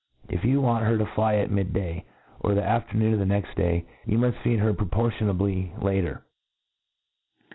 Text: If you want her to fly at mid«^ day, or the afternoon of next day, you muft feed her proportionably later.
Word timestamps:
If 0.29 0.43
you 0.43 0.61
want 0.61 0.83
her 0.85 0.97
to 0.97 1.05
fly 1.05 1.35
at 1.35 1.51
mid«^ 1.51 1.73
day, 1.73 2.05
or 2.39 2.55
the 2.55 2.63
afternoon 2.63 3.21
of 3.21 3.27
next 3.27 3.55
day, 3.55 3.85
you 4.07 4.17
muft 4.17 4.41
feed 4.41 4.57
her 4.57 4.73
proportionably 4.73 5.73
later. 5.79 6.25